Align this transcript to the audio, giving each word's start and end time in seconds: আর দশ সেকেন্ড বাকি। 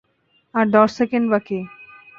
আর 0.55 0.65
দশ 0.75 0.89
সেকেন্ড 0.99 1.25
বাকি। 1.31 1.59